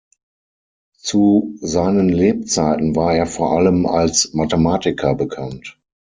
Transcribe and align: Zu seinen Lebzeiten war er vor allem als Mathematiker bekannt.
Zu 0.97 1.57
seinen 1.61 2.09
Lebzeiten 2.09 2.95
war 2.95 3.13
er 3.15 3.27
vor 3.27 3.51
allem 3.55 3.85
als 3.85 4.33
Mathematiker 4.33 5.13
bekannt. 5.13 5.79